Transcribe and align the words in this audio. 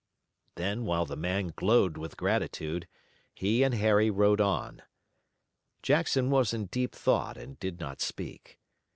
Then 0.55 0.85
while 0.85 1.05
the 1.05 1.15
man 1.15 1.53
glowed 1.55 1.95
with 1.95 2.17
gratitude, 2.17 2.87
he 3.35 3.61
and 3.61 3.75
Harry 3.75 4.09
rode 4.09 4.41
on. 4.41 4.81
Jackson 5.83 6.31
was 6.31 6.55
in 6.55 6.65
deep 6.65 6.95
thought 6.95 7.37
and 7.37 7.59
did 7.59 7.79
not 7.79 8.01
speak. 8.01 8.57